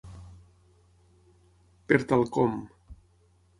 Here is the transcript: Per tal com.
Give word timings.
Per 1.93 2.01
tal 2.13 2.25
com. 2.41 2.59